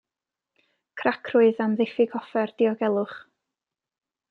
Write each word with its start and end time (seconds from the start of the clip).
Cracrwydd 1.01 1.61
am 1.67 1.77
ddiffyg 1.81 2.17
offer 2.21 2.55
diogelwch. 2.63 3.17